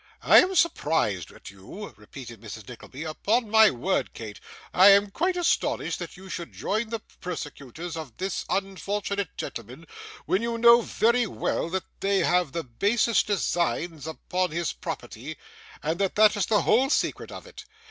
[0.23, 2.67] 'I am surprised at you,' repeated Mrs.
[2.67, 4.39] Nickleby; 'upon my word, Kate,
[4.73, 9.85] I am quite astonished that you should join the persecutors of this unfortunate gentleman,
[10.25, 15.37] when you know very well that they have the basest designs upon his property,
[15.83, 17.65] and that that is the whole secret of it.